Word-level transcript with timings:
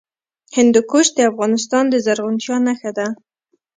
هندوکش 0.57 1.07
د 1.17 1.19
افغانستان 1.31 1.83
د 1.89 1.95
زرغونتیا 2.05 2.57
نښه 2.65 2.91
ده. 2.97 3.07